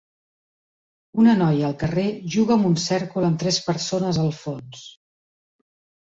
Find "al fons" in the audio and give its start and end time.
4.27-4.83